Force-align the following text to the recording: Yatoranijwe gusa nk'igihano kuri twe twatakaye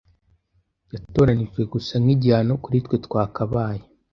Yatoranijwe 0.93 1.61
gusa 1.73 1.93
nk'igihano 2.03 2.53
kuri 2.63 2.77
twe 2.85 2.95
twatakaye 3.05 3.83